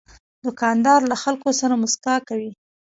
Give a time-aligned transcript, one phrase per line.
[0.43, 2.51] دوکاندار له خلکو سره مسکا کوي.